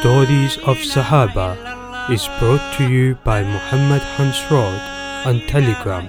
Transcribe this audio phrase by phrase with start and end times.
[0.00, 6.08] Stories of Sahaba is brought to you by Muhammad Hansrod on Telegram.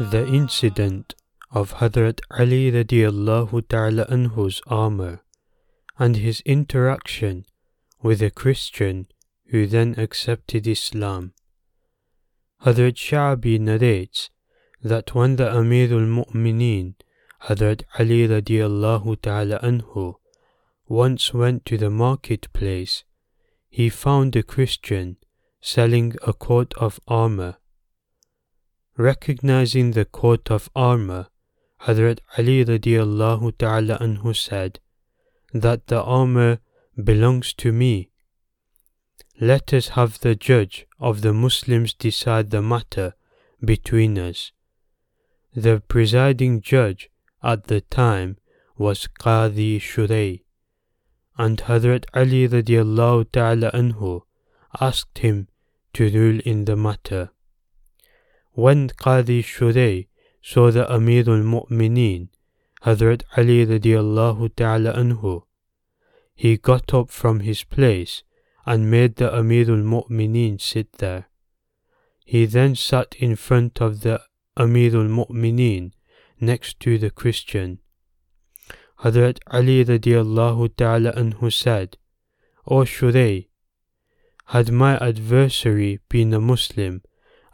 [0.00, 1.14] The incident
[1.52, 5.20] of Hadrat Ali radiallahu ta'ala anhu's armor
[5.96, 7.46] and his interaction
[8.02, 9.06] with a Christian
[9.50, 11.32] who then accepted Islam.
[12.64, 14.30] Hadrat Sha'bi narrates
[14.82, 16.96] that when the Amir al-Mu'mineen,
[17.46, 20.14] Hadrat Ali radiallahu ta'ala anhu,
[20.86, 23.02] once went to the marketplace,
[23.68, 25.16] he found a Christian
[25.60, 27.56] selling a coat of armor.
[28.96, 31.26] Recognizing the coat of armor,
[31.80, 34.78] Hadrat Ali radiallahu ta'ala anhu said,
[35.52, 36.58] that the armor
[37.02, 38.10] belongs to me.
[39.40, 43.14] Let us have the judge of the Muslims decide the matter
[43.64, 44.52] between us.
[45.54, 47.10] The presiding judge
[47.42, 48.36] at the time
[48.76, 50.42] was Qadi Shurey,
[51.36, 54.22] and Hadrat Ali radiallahu ta'ala anhu
[54.80, 55.48] asked him
[55.94, 57.30] to rule in the matter.
[58.52, 60.08] When Qadi Shurey
[60.42, 62.28] saw the Amir al-Mu'mineen,
[62.84, 65.42] Hadrat Ali radiallahu ta'ala anhu,
[66.34, 68.22] he got up from his place
[68.66, 71.28] and made the Amir al-Mu'mineen sit there.
[72.24, 74.20] He then sat in front of the
[74.56, 75.92] Amir al-Mu'mineen
[76.42, 77.78] next to the Christian.
[79.02, 81.96] Hadrat Ali radiallahu ta'ala anhu said,
[82.66, 83.48] O Shurey,
[84.46, 87.02] had my adversary been a Muslim,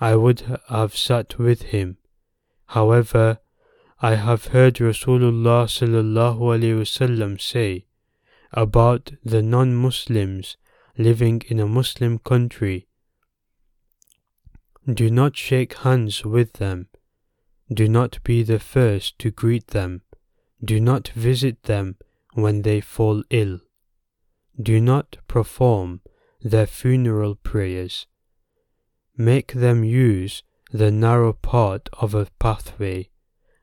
[0.01, 1.99] I would have sat with him.
[2.67, 3.39] However,
[4.01, 7.87] I have heard Rasulullah sallallahu alaihi wasallam say
[8.53, 10.57] about the non-Muslims
[10.97, 12.87] living in a Muslim country.
[14.93, 16.89] Do not shake hands with them.
[17.73, 20.03] Do not be the first to greet them.
[20.65, 21.97] Do not visit them
[22.33, 23.61] when they fall ill.
[24.61, 26.01] Do not perform
[26.41, 28.07] their funeral prayers.
[29.17, 30.43] Make them use
[30.73, 33.11] the narrow part of a pathway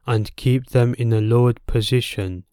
[0.06, 2.46] and keep them in a lowered position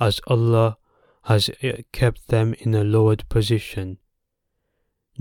[0.00, 0.78] as Allah
[1.24, 3.98] has eh, kept them in a lowered position.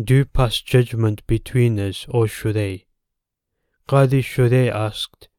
[0.02, 2.86] Do pass judgment between us, O Shurey.
[3.88, 5.30] Qadi Shurey asked,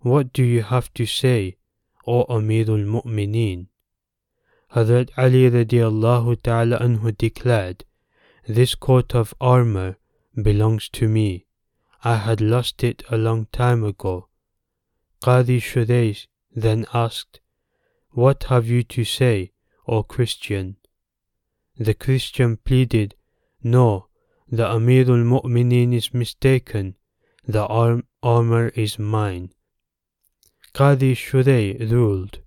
[0.00, 1.56] What do you have to say,
[2.06, 3.66] O Amirul Mu'mineen?
[4.72, 7.84] Hazrat Ali radiallahu ta'ala anhu declared,
[8.46, 9.96] This coat of armor
[10.40, 11.46] belongs to me.
[12.04, 14.28] I had lost it a long time ago.
[15.20, 17.40] Qadi Shurey then asked,
[18.10, 19.50] What have you to say,
[19.88, 20.76] O Christian?
[21.76, 23.16] The Christian pleaded,
[23.64, 24.06] No,
[24.48, 26.94] the Amirul Mu'mineen is mistaken.
[27.46, 29.54] The arm- armor is mine.
[30.74, 32.40] Qadi Shurey ruled,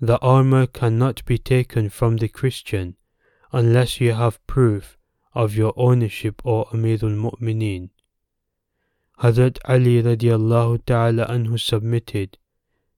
[0.00, 2.96] The armor cannot be taken from the Christian
[3.52, 4.96] unless you have proof
[5.34, 7.90] of your ownership, O Amirul Mu'mineen.
[9.20, 12.38] Hazrat Ali radiallahu ta'ala anhu submitted,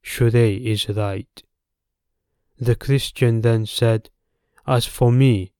[0.02, 1.42] Shurey is right.
[2.58, 4.10] The Christian then said,
[4.66, 5.52] As for me,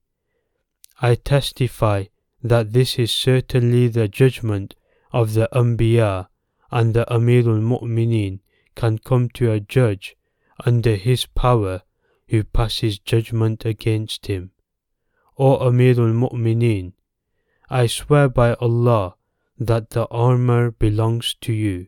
[1.01, 2.05] I testify
[2.41, 4.75] that this is certainly the judgment
[5.11, 6.27] of the Anbiya
[6.71, 8.39] and the Amirul Mu'mineen
[8.75, 10.15] can come to a judge
[10.65, 11.83] under his power
[12.27, 14.51] who passes judgment against him.
[15.37, 16.93] O Amir al Mu'mineen,
[17.69, 19.15] I swear by Allah
[19.57, 21.87] that the armor belongs to you.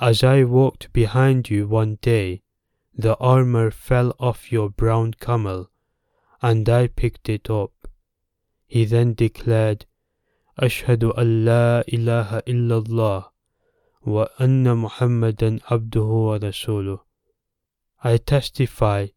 [0.00, 2.42] As I walked behind you one day,
[2.94, 5.70] the armor fell off your brown camel,
[6.40, 7.88] and I picked it up.
[8.66, 9.86] He then declared,
[10.60, 13.30] Ashhadu an la ilaha illallah
[14.05, 16.99] وأن محمدا عبده ورسوله.
[18.03, 19.07] I testify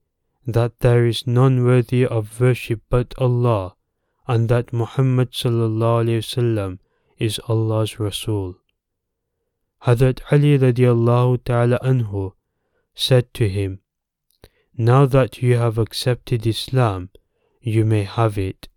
[0.46, 3.74] that there is none worthy of worship but Allah,
[4.28, 6.78] and that Muhammad sallallahu alayhi wasallam
[7.18, 8.54] is Allah's Rasul.
[9.82, 12.32] Hadrat Ali radiallahu ta'ala anhu
[12.94, 13.80] said to him,
[14.76, 17.10] Now that you have accepted Islam,
[17.60, 18.68] you may have it.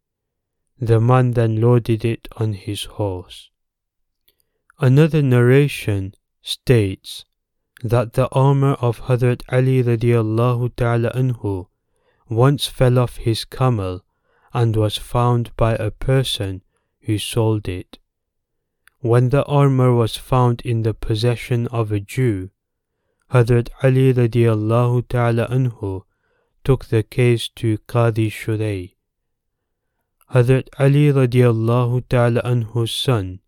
[0.80, 3.50] The man then loaded it on his horse.
[4.85, 7.25] Another narration states
[7.83, 11.69] that the armor of Hadrat Ali radiallahu ta'ala anhu
[12.29, 14.03] once fell off his camel
[14.53, 16.61] and was found by a person
[17.01, 17.99] who sold it.
[19.01, 22.51] When the armor was found in the possession of a Jew,
[23.33, 26.03] Hadrat Ali radiallahu ta'ala anhu
[26.63, 28.97] took the case to Qadi Shurey.
[30.35, 33.41] Hadrat Ali radiallahu ta'ala anhu's son,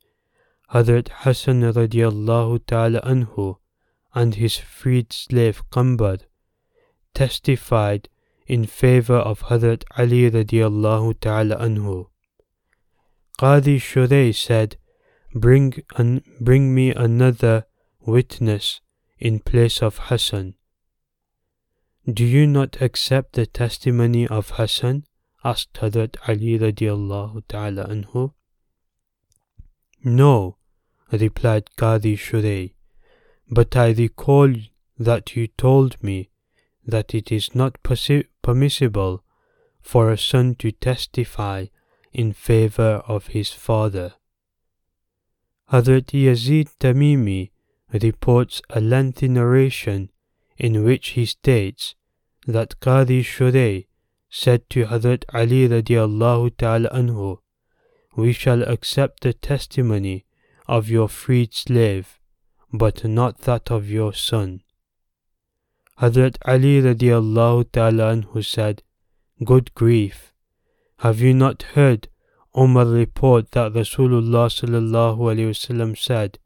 [0.73, 3.59] Hadrat Hassan radiallahu ta'ala anhu,
[4.15, 6.21] and his freed slave Qambar
[7.15, 8.09] testified
[8.47, 12.07] in favor of Hazrat Ali radiallahu ta'ala anhu.
[13.39, 14.77] Qadi Shurey said,
[15.35, 17.67] bring, an, bring me another
[18.01, 18.81] witness
[19.19, 20.55] in place of Hassan.
[22.11, 25.05] Do you not accept the testimony of Hassan?
[25.45, 28.33] asked Hazrat Ali radiallahu ta'ala anhu.
[30.05, 30.56] No,
[31.13, 32.75] replied Qadi Shurey,
[33.51, 34.53] but I recall
[34.99, 36.31] that you told me
[36.85, 39.23] that it is not permissible
[39.81, 41.67] for a son to testify
[42.13, 44.15] in favor of his father.
[45.73, 47.51] Hazrat Yazid Tamimi
[47.93, 50.11] reports a lengthy narration
[50.57, 51.95] in which he states
[52.47, 53.87] that Qadi Shurey
[54.29, 57.39] said to Hazrat Ali radiallahu ta'ala anhu,
[58.17, 60.26] We shall accept the testimony
[60.69, 62.19] of your freed slave,
[62.73, 64.63] but not that of your son.
[66.01, 68.83] Hazrat Ali radiallahu ta'ala anhu said,
[69.45, 70.33] Good grief,
[70.99, 72.09] have you not heard
[72.57, 76.39] Umar report that Rasulullah sallallahu alayhi wasallam said,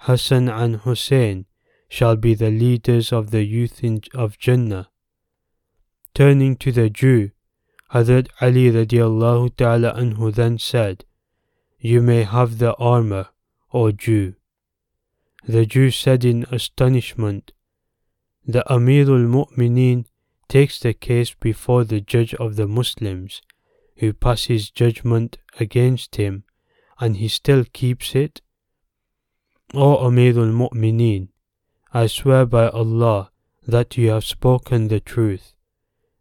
[0.00, 1.46] Hassan and Hussein
[1.88, 4.88] shall be the leaders of the youth in, of Jannah.
[6.14, 7.30] Turning to the Jew,
[7.92, 11.04] Hazrat Ali radiallahu ta'ala anhu then said,
[11.80, 13.28] You may have the armor,
[13.72, 14.34] O Jew.
[15.46, 17.52] The Jew said in astonishment,
[18.44, 20.06] The Amirul Mu'mineen
[20.48, 23.42] takes the case before the judge of the Muslims,
[23.98, 26.44] who passes judgment against him,
[26.98, 28.40] and he still keeps it?
[29.72, 31.28] O Amirul Mu'mineen,
[31.92, 33.30] I swear by Allah
[33.66, 35.54] that you have spoken the truth.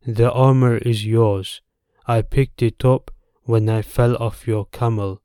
[0.06, 1.62] The armor is yours.
[2.06, 3.12] I picked it up
[3.44, 5.22] when I fell off your camel.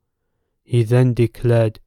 [0.62, 1.80] He then declared,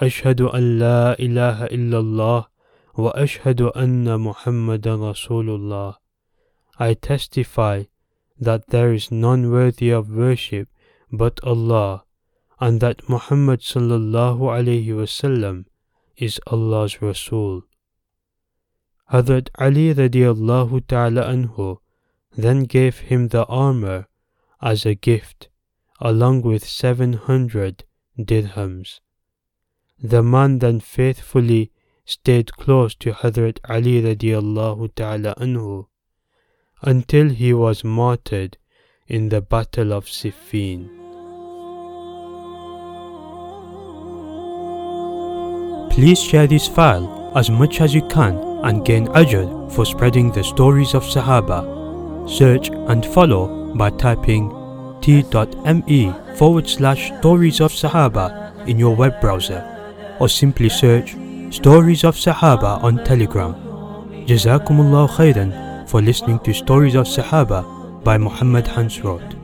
[0.00, 2.46] أشهد أن لا إله إلا الله
[2.94, 5.94] وأشهد أن محمدا رسول الله.
[6.78, 7.84] I testify
[8.40, 10.68] that there is none worthy of worship
[11.12, 12.04] but Allah,
[12.58, 15.66] and that Muhammad sallallahu alayhi wasallam
[16.16, 17.62] is Allah's Rasul.
[19.12, 21.78] Hazrat Ali radiallahu ta'ala anhu
[22.36, 24.06] then gave him the armor
[24.62, 25.48] as a gift,
[26.00, 27.84] along with seven hundred
[28.18, 29.00] dirhams.
[30.01, 31.71] The man then faithfully
[32.05, 35.87] stayed close to Hazrat Ali radiallahu ta'ala anhu
[36.81, 38.57] until he was martyred
[39.07, 40.89] in the Battle of Siffin.
[45.89, 50.43] Please share this file as much as you can and gain ajr for spreading the
[50.43, 52.29] stories of Sahaba.
[52.29, 54.49] Search and follow by typing
[55.01, 59.74] t.me forward slash stories of Sahaba in your web browser
[60.19, 61.15] or simply search
[61.51, 63.53] Stories of Sahaba on Telegram.
[64.25, 67.63] Jazakumullah khairan for listening to Stories of Sahaba
[68.03, 69.34] by Muhammad Hansrod.